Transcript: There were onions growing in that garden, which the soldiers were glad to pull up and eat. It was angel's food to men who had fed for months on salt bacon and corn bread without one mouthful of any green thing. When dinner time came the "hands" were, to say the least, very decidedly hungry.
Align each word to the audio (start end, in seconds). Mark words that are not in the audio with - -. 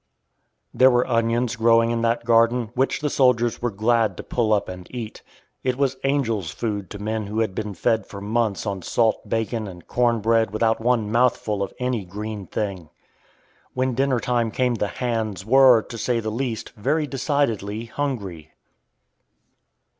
There 0.73 0.89
were 0.89 1.05
onions 1.07 1.55
growing 1.55 1.91
in 1.91 2.01
that 2.01 2.25
garden, 2.25 2.71
which 2.73 3.01
the 3.01 3.09
soldiers 3.11 3.61
were 3.61 3.69
glad 3.69 4.17
to 4.17 4.23
pull 4.23 4.51
up 4.51 4.67
and 4.67 4.87
eat. 4.89 5.21
It 5.63 5.75
was 5.77 5.97
angel's 6.03 6.49
food 6.49 6.89
to 6.89 6.97
men 6.97 7.27
who 7.27 7.41
had 7.41 7.77
fed 7.77 8.07
for 8.07 8.19
months 8.19 8.65
on 8.65 8.81
salt 8.81 9.29
bacon 9.29 9.67
and 9.67 9.85
corn 9.85 10.19
bread 10.19 10.49
without 10.49 10.81
one 10.81 11.11
mouthful 11.11 11.61
of 11.61 11.71
any 11.77 12.03
green 12.03 12.47
thing. 12.47 12.89
When 13.75 13.93
dinner 13.93 14.19
time 14.19 14.49
came 14.49 14.73
the 14.73 14.87
"hands" 14.87 15.45
were, 15.45 15.83
to 15.83 15.97
say 15.99 16.19
the 16.19 16.31
least, 16.31 16.71
very 16.71 17.05
decidedly 17.05 17.85
hungry. 17.85 18.53